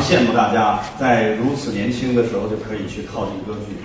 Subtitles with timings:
[0.00, 3.76] 羡慕大家在如此年轻的时候就可以去靠近歌剧。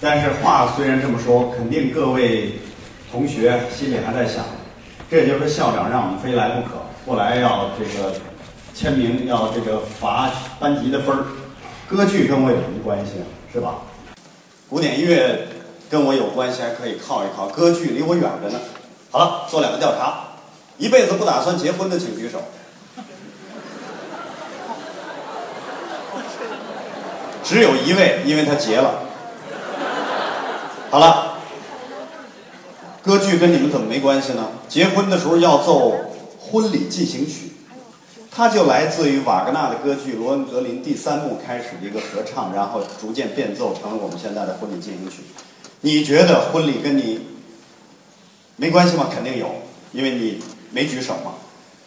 [0.00, 2.52] 但是话虽然这么说，肯定各位
[3.10, 4.44] 同学心里还在想，
[5.10, 6.70] 这就是校长让我们非来不可，
[7.04, 8.12] 不来要这个
[8.74, 11.24] 签名，要这个罚班级的分儿。
[11.88, 13.24] 歌剧跟我有什么关系啊？
[13.52, 13.74] 是吧？
[14.68, 15.46] 古典音乐
[15.90, 17.46] 跟我有关系，还可以靠一靠。
[17.48, 18.58] 歌剧离我远着呢。
[19.10, 20.24] 好了，做两个调查，
[20.78, 22.42] 一辈子不打算结婚的请举手。
[27.44, 29.00] 只有一位，因为他结了。
[30.90, 31.38] 好了，
[33.02, 34.48] 歌剧跟你们怎么没关系呢？
[34.68, 35.94] 结婚的时候要奏
[36.38, 37.52] 婚礼进行曲，
[38.30, 45.22] 它就来自于瓦格纳的歌剧《罗恩格林》第三幕开始的一个合唱，然后逐渐变奏成了我们现在的婚礼进行曲。
[45.80, 47.26] 你觉得婚礼跟你
[48.56, 49.08] 没关系吗？
[49.12, 49.50] 肯定有，
[49.92, 51.32] 因为你没举手嘛。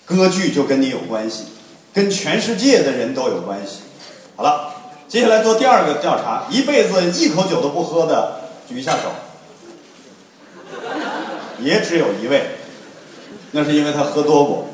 [0.06, 1.46] 歌剧就跟你有关系，
[1.94, 3.82] 跟全世界的人都有关系。
[4.36, 4.75] 好了。
[5.08, 9.12] 接下来做第二个调查，一辈子一口酒都不喝的，举一下手。
[11.60, 12.58] 也只有一位，
[13.52, 14.68] 那是因为他喝多过。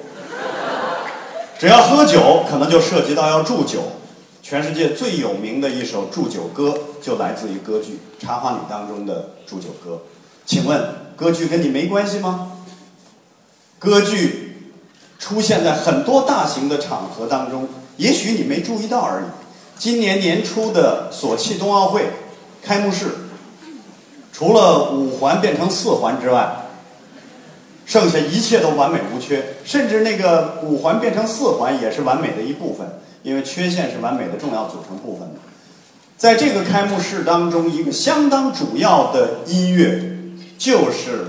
[1.60, 3.84] 只要喝酒，可能就涉及到要祝酒。
[4.42, 10.02] 全世界最有名的一首祝酒歌，就来自于歌剧《茶花女》当中的祝酒歌。
[10.46, 10.84] 请问，
[11.16, 12.54] 歌剧跟你没关系吗？
[13.78, 14.74] 歌剧
[15.20, 17.68] 出现在很多大型的场合当中，
[17.98, 19.26] 也许你没注意到而已。
[19.82, 22.04] 今年年初的索契冬奥会
[22.62, 23.08] 开幕式，
[24.32, 26.68] 除了五环变成四环之外，
[27.88, 29.56] 剩下一切都完美无缺。
[29.66, 35.28] 甚至那个五环变成四环也是完美的一部分，因为缺陷是完美的重要组成部分。
[36.16, 40.16] 在这个开幕式当中，一个相当主要的音乐
[40.60, 41.26] 就是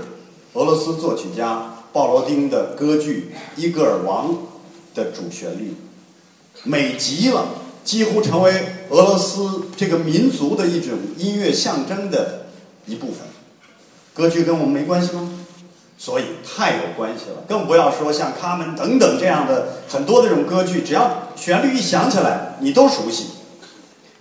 [0.53, 4.29] 俄罗斯作曲家鲍罗丁的歌剧《伊戈尔王》
[4.93, 5.73] 的主旋律，
[6.61, 7.47] 美极了。
[7.83, 12.45] 几乎成为俄罗斯这个民族的一种音乐象征的
[12.85, 13.17] 一部分。
[14.13, 15.29] 歌剧跟我们没关系吗？
[15.97, 17.43] 所以太有关系了。
[17.47, 23.27] 更不要说像《卡门》等等这样的很多这种歌剧，只要旋律一响起来，你都熟悉。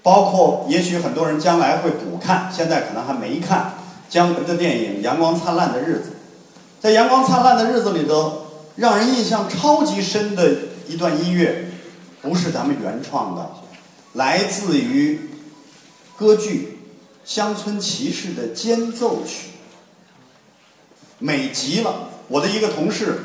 [0.02, 3.74] 包括也许很多人将来会补看，现在可能还没看
[4.08, 6.10] 姜文的电影《阳光灿烂的日子》。
[6.80, 8.46] 在《阳光灿烂的日子》里头，
[8.76, 10.50] 让人印象超级深的
[10.88, 11.71] 一段音乐。
[12.22, 13.50] 不是咱们原创的，
[14.12, 15.28] 来自于
[16.16, 16.78] 歌剧
[17.28, 19.48] 《乡村骑士》的间奏曲，
[21.18, 22.08] 美极了。
[22.28, 23.18] 我的一个同事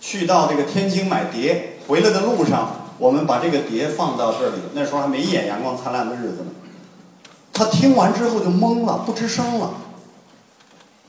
[0.00, 6.50] 去到这个天津买碟，回来的路上，我们把这个碟放到这里，那时候还没演《阳光灿烂的日子》呢。
[7.52, 9.74] 他听完之后就懵了，不吱声了，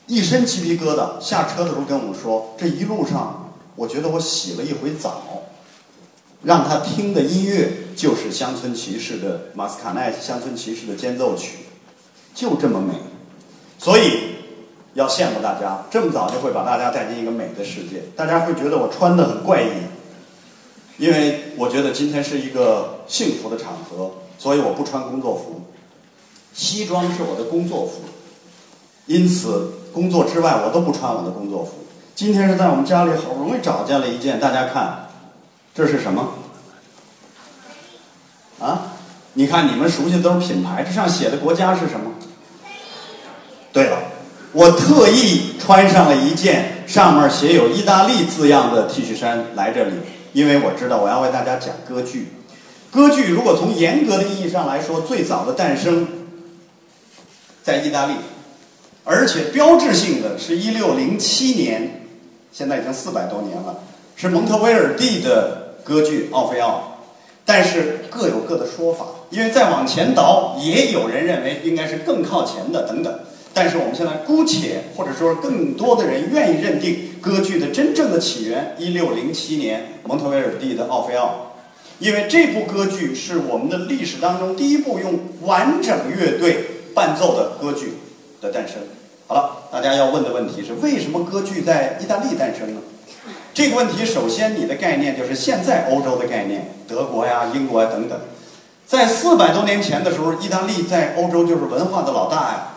[0.05, 1.19] 一身鸡皮疙瘩。
[1.19, 5.23] 下车的时候跟我们说：“这一路上，我觉得我洗了一回澡。”
[6.44, 11.59] 让他听的音乐就是《乡村骑士》的马斯卡奈《乡村骑士》的间奏曲，
[12.36, 12.94] 就这么美，
[13.80, 14.36] 所以
[14.94, 18.04] 要羡慕大家，这么早就会把大家带进一个美的世界。
[18.16, 19.68] 大家会觉得我穿的很怪异，
[20.98, 25.62] 因为我觉得今天是一个幸福的场合，所以我不穿工作服，
[26.54, 28.02] 西装是我的工作服，
[29.06, 31.72] 因此工作之外我都不穿我的工作服。
[32.16, 35.03] 今天是在我们家里好不容易找见了一件，大家看。
[35.74, 36.34] 这是什么？
[38.60, 38.94] 啊，
[39.34, 42.12] 你看你们熟悉的都是品牌，这上写的国家是什么？
[43.74, 43.98] 对了，
[44.52, 49.94] 我特意穿上了一件上面写有意大利字样的 T 恤衫来这里，
[50.31, 52.31] 因为我知道我要为大家讲歌剧。
[52.92, 56.08] 歌剧如果从严格的意义上来说，最早的诞生
[57.64, 58.14] 在意大利，
[59.04, 62.06] 而且标志性的是一六零七年，
[62.52, 63.80] 现在已经四百多年了，
[64.16, 65.62] 是蒙特威尔第的。
[65.83, 66.97] 歌剧《奥菲奥》，
[67.45, 73.19] 但是各有各的说法，因为再往前倒，也有人认为应该是更靠前的等等。
[73.53, 81.25] 但是我们现在姑且，或者说更多的人愿意认定歌剧的真正的起源，一六零七年蒙特威尔第的《奥菲奥》，
[82.00, 86.65] 因为这部歌剧是我们的历史当中第一部用完整乐队
[86.95, 87.94] 伴奏的歌剧
[88.41, 88.77] 的诞生。
[89.27, 92.81] 好了，大家要问的问题是：为什么歌剧在意大利诞生呢？
[93.53, 98.19] 这个问题，首先你的概念就是现在欧洲的概念，德国呀、英国呀等等。
[98.88, 102.67] 在四百多年前的时候，意大利在欧洲就是文化的老大呀。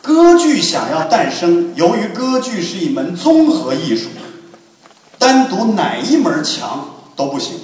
[0.00, 4.08] 歌剧想要诞生，由于歌剧是一门综合艺术，
[5.18, 7.58] 单独哪一门强都不行，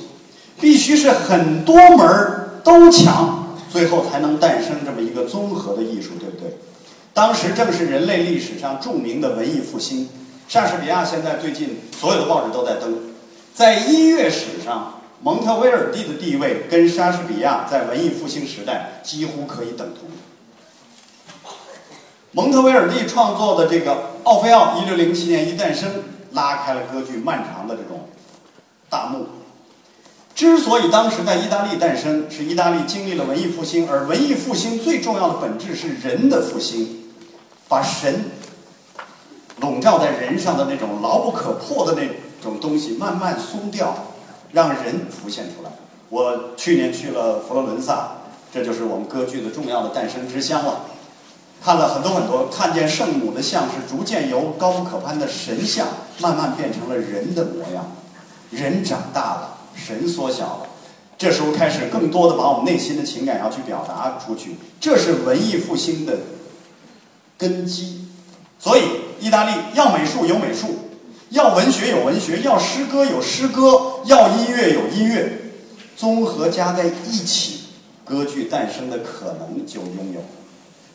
[0.61, 6.59] 必须是很多门都强，最后才能诞生这么一个综合的艺术，对不对？
[7.15, 10.09] 当时正是人类历史上著名的文艺复兴。
[10.49, 12.95] 莎士比亚现在最近所有的报纸都在登，
[13.55, 20.09] 在音乐史上，蒙特威尔第的地位跟莎士比亚在文艺复兴时代几乎可以等同。
[22.33, 23.93] 蒙特威尔第创作的这个
[24.23, 26.03] 《奥菲奥》，一六零七年一诞生，
[26.33, 28.09] 拉开了歌剧漫长的这种
[28.89, 29.27] 大幕。
[30.35, 37.11] 之所以当时在意大利诞生，是意大利经历了文艺复兴，而文艺复兴最重要的本质是人的复兴，
[37.69, 38.25] 把神
[39.61, 42.09] 笼罩在人上的那种牢不可破的那
[42.43, 43.95] 种东西慢慢松掉，
[44.53, 45.71] 让人浮现出来。
[46.09, 48.13] 我去年去了佛罗伦萨，
[48.53, 50.87] 这就是我们歌剧的重要的诞生之乡了。
[51.63, 55.87] 看了很多很多，看见圣母的像是逐渐由高不可攀的神像，
[56.21, 57.93] 慢慢变成了人的模样，
[58.51, 59.55] 人长大了。
[59.75, 60.67] 神缩小了，
[61.17, 66.19] 这时候开始更多的把我们内心的情感要去表达出去，这是文艺复兴的
[67.37, 68.09] 根基。
[68.59, 68.83] 所以，
[69.21, 70.91] 意大利要美术有美术，
[71.31, 75.53] 要文学有文学，要诗歌有诗歌，要音乐有音乐，
[75.97, 77.65] 综合加在一起，
[78.05, 80.21] 歌剧诞生的可能就拥有。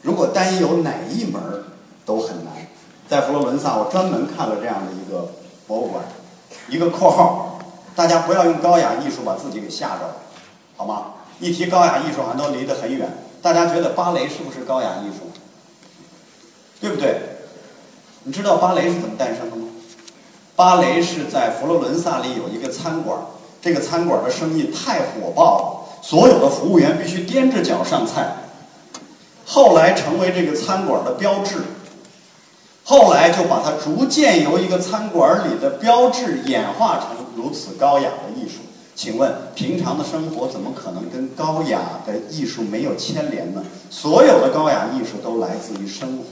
[0.02, 1.42] 如果单有哪一门
[2.06, 2.54] 都很难。
[3.10, 5.34] 在佛罗伦萨，我专门看了这样的一个
[5.68, 6.04] 博物馆，
[6.70, 7.60] 一个括号。
[7.96, 10.16] 大家不要用高雅艺术把自己给吓着了，
[10.76, 11.14] 好吗？
[11.40, 13.08] 一提高雅艺术，好像都离得很远。
[13.42, 15.30] 大家觉得芭蕾是不是高雅艺术？
[16.80, 17.23] 对不对？
[18.24, 19.68] 你知道芭蕾是怎么诞生的吗？
[20.56, 23.18] 芭蕾是在佛罗伦萨里有一个餐馆，
[23.62, 28.36] 这个餐馆的生意太火爆了，所有的服务员必须踮着脚上菜，
[29.46, 31.58] 后来成为这个餐馆的标志。
[32.86, 38.60] 后来就把它逐渐由一个餐馆里的标志演化成如此高雅的艺术。
[38.94, 43.64] 请问，平常的生活怎么可能跟高雅的艺术没有牵连呢？
[43.90, 46.24] 所有的高雅艺术都来自于生活，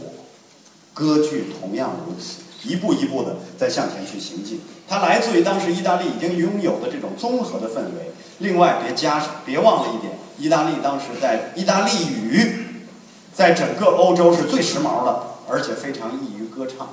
[0.93, 4.61] 歌剧同样如此，一步一步的在向前去行进。
[4.87, 8.11] 它来自于当时意大利已经拥有的这种综合的氛围。
[8.39, 12.85] 另外，别加上别忘了一点，意大利当时在意大利语，
[13.33, 16.41] 在整个欧洲是最时髦的，而且非常易于。
[16.51, 16.89] 歌唱，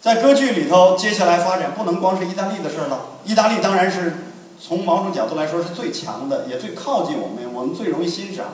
[0.00, 3.18] 在歌剧里头，接下来发展不能光是意大利的事儿了。
[3.26, 4.14] 意大利当然是
[4.58, 8.46] 从某种角度来说是最强的，也最靠近我们，我们最容易欣赏。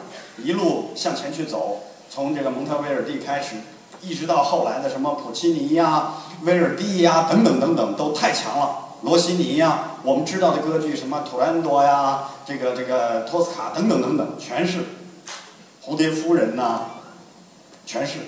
[0.42, 1.82] 一路向前去走，
[2.14, 3.56] 从这个蒙特威尔第开始，
[4.02, 6.12] 一直到后来的什么普契尼呀、
[6.42, 8.80] 威尔第呀等等等等，都太强了。
[9.00, 14.84] 罗西尼呀，我们知道的歌剧什么《图兰朵》呀，这个这个托斯卡等等等等，全是
[15.82, 16.82] 蝴蝶夫人呐，
[17.86, 18.18] 全是。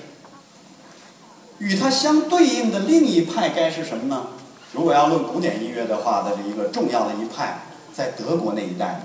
[1.58, 4.28] 与它相对应的另一派该是什么呢？
[4.72, 7.58] 如果要论古典音乐的话，的一个重要的一派，
[7.92, 9.02] 在德国那一带，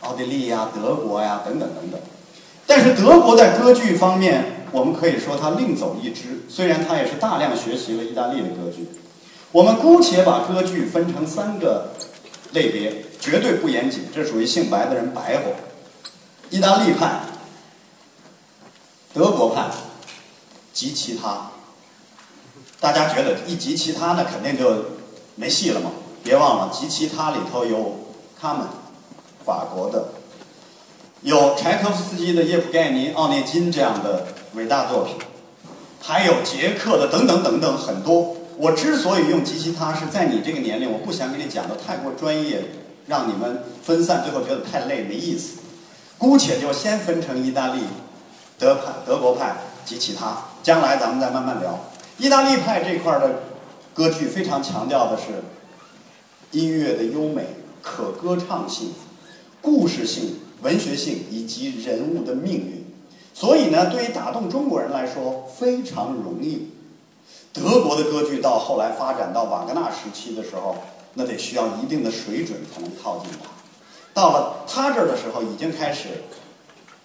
[0.00, 2.00] 奥地利呀、德国呀等等等等。
[2.70, 8.86] 但是德国在歌剧方面，我们可以说它另走一支，虽然它也是大量学习了意大利的歌剧。
[9.50, 11.94] 我们姑且把歌剧分成三个
[12.52, 15.50] 类别，绝对不严谨，这属于姓白的人白活。
[16.50, 17.22] 意大利派、
[19.12, 19.66] 德国派
[20.72, 21.50] 及其他。
[22.78, 24.84] 大家觉得一及其他那肯定就
[25.34, 25.90] 没戏了嘛？
[26.22, 27.98] 别忘了及其他里头有
[28.40, 28.64] 他们，
[29.44, 30.10] 法国的，
[31.30, 35.14] 有柴可夫斯基的《叶普盖尼·奥涅金》这样的伟大作品，
[36.02, 38.36] 还有捷克的等等等等很多。
[38.56, 42.64] 我之所以用集其他，是在你这个年龄，我不想给你讲的太过专业，
[43.06, 45.60] 让你们分散，最后觉得太累没意思。
[46.18, 47.82] 姑且就先分成意大利、
[48.58, 51.78] 德派、德国派及其他，将来咱们再慢慢聊。
[52.18, 53.42] 意大利派这块的
[53.94, 55.44] 歌剧非常强调的是
[56.50, 58.92] 音乐的优美、可歌唱性、
[59.60, 62.84] 故事性、文学性以及人物的命运。
[63.34, 66.70] 所以呢，对于打动中国人来说非常容易。
[67.52, 70.76] 德国的歌剧到后来发展到瓦格纳时期的时候，
[71.14, 73.48] 那得需要一定的水准才能靠近它。
[74.12, 76.08] 到了他这儿的时候，已经开始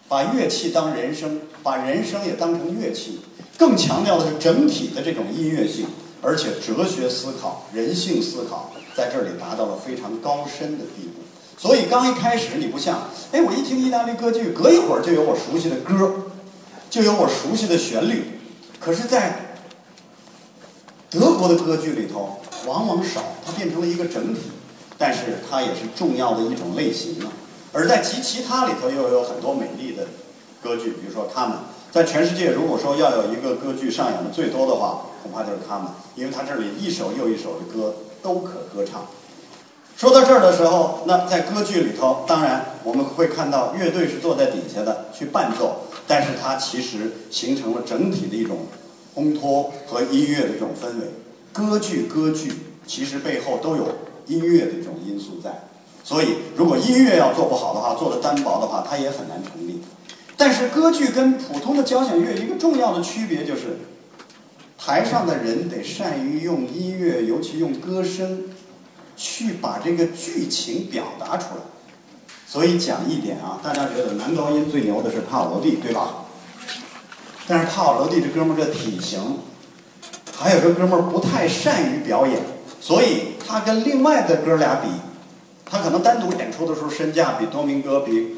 [0.08, 3.22] 把乐器当人声，把人声也当成乐器。
[3.58, 5.86] 更强调的是整体的这种音乐性，
[6.22, 11.25] 而且哲学思考、人性思考在这里达到了非常高深的地步。
[11.58, 16.14] 所以刚一开始你不像，哎，我一听意大利歌剧，隔一会儿就有我熟悉的歌，
[16.90, 18.40] 就有我熟悉的旋律。
[18.80, 19.56] 可是，在
[21.10, 24.42] 德国的歌剧里头，往往少，它变成了一个整体，
[24.98, 27.32] 但是它也是重要的一种类型了。
[27.72, 30.08] 而在其其他里头又有很多美丽的
[30.62, 31.58] 歌剧，比如说他们。
[31.92, 39.08] 在全世界，如果说要有一个歌剧上演的最多的话，恐怕就是他们，因为他这里一首又一首的歌都可歌唱。
[39.98, 48.68] 说到这儿的时候，那在歌剧里头，当然我们会看到乐队是坐在底下的去伴奏，但是它其实形成了整体的一种
[49.16, 51.08] 烘托和音乐的这种氛围。
[51.54, 52.52] 歌剧歌剧
[52.86, 53.88] 其实背后都有
[54.28, 55.64] 音乐的这种因素在。
[56.04, 59.82] 所以，如果音乐要做不好的话，做的单薄的话，它也很难成立。
[60.36, 63.80] 但是，歌剧跟普通的交响乐一个重要的区别就是，
[64.78, 68.44] 台上的人得善于用音乐，尤其用歌声，
[69.16, 71.62] 去把这个剧情表达出来。
[72.48, 76.26] 所以讲一点啊，大家觉得男高音最牛的是帕瓦罗蒂，对吧？
[77.48, 79.40] 但是帕瓦罗蒂这哥们儿这体型，
[80.36, 82.42] 还有这哥们儿不太善于表演，
[82.80, 84.90] 所以他跟另外的哥俩比。
[85.68, 88.36] 他可能单独演出的时候身价比多明戈、比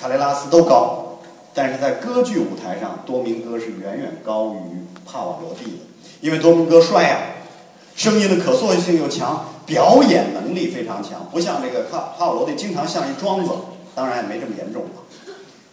[0.00, 1.20] 卡雷拉斯都高，
[1.52, 4.58] 但是在歌剧舞台上，多明戈是远远高于
[5.06, 5.82] 帕瓦罗蒂的，
[6.22, 7.18] 因为多明戈帅呀，
[7.94, 13.52] 声音的可塑性又强，表演能力非常强，不像这个帕帕瓦罗蒂经常像一庄子，
[13.94, 15.00] 当然也没这么严重吧。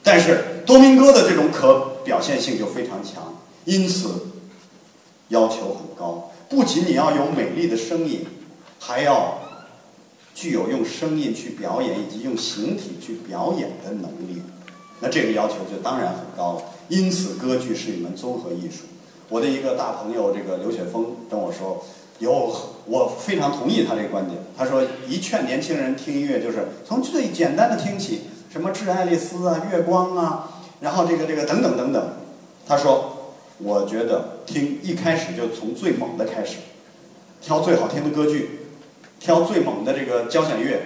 [0.04, 3.34] 但是多明戈的这种可表现性就非常强，
[3.66, 4.28] 因此
[5.30, 8.24] 要求很高，不仅你要有美丽的声音，
[8.80, 9.40] 还要。
[10.38, 14.40] 具有用声音去表演以及用形体去表演的能力，
[15.00, 16.62] 那这个要求就当然很高了。
[16.90, 18.84] 因此，歌剧是一门综合艺术。
[19.30, 21.16] 我的一个大朋友，这个刘雪峰，
[22.20, 22.56] 有
[22.86, 24.40] 我非常同意他这个观点。
[24.58, 28.22] 他说，一劝年轻人听音乐，就是从最简单的听起，
[28.52, 30.50] 什么《致爱丽丝》啊，《月光》啊，
[30.82, 32.14] 然后这个这个等等等等。
[32.68, 36.58] 他说，我觉得听一开始就从最猛的开始，
[37.42, 38.62] 挑最好听的歌剧。
[39.20, 40.80] 挑最猛的这个交响乐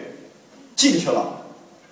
[0.73, 1.43] 进去了，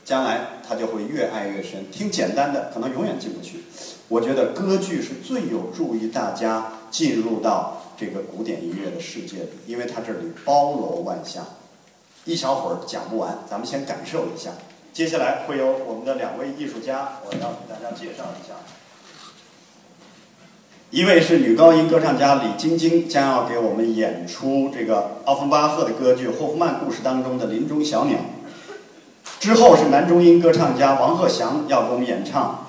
[0.06, 1.92] 将来他就会越爱越深。
[1.92, 3.66] 听简单的可能永远进不去。
[4.08, 11.46] 我觉得歌剧是最有助于大家进入到这个古典音乐的世界的，因为它这里包罗万象。
[12.24, 14.52] 一小会儿讲不完，咱们先感受一下。
[14.94, 18.56] 接下来会有我们的两位艺术家，我要给大家介绍一下。
[20.92, 28.18] 一位是女高音歌唱家李晶晶，将要给我们演出这个奥芬巴赫的歌剧《霍夫曼故事》当中的林中小鸟。
[29.40, 32.69] 之后是男中音歌唱家王鹤祥要给我们演唱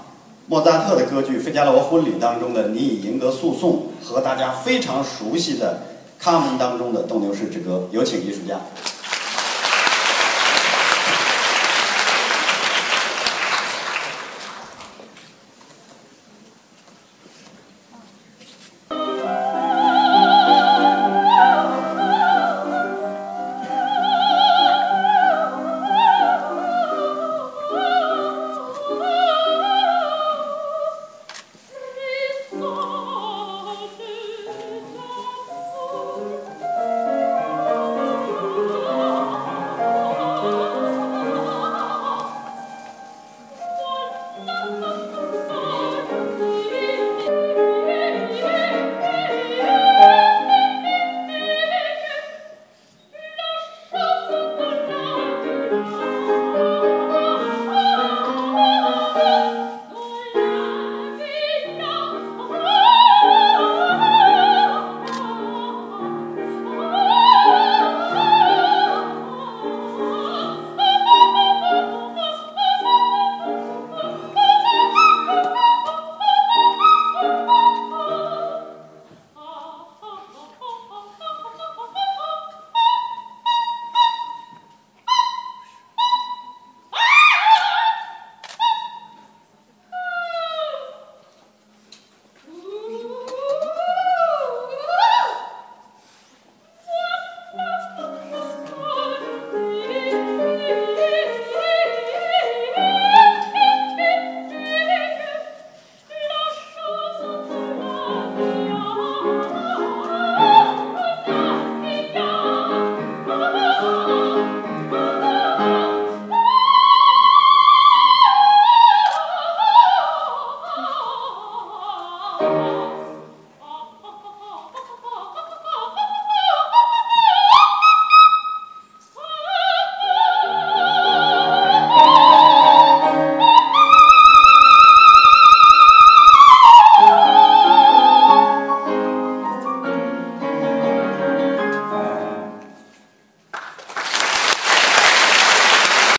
[0.50, 5.80] 莫扎特的歌剧《费加罗婚礼》当中的“你已赢得诉讼”和大家非常熟悉的
[6.25, 7.88] 《卡门》当中的《斗牛士之歌》。
[7.95, 8.61] 有请艺术家。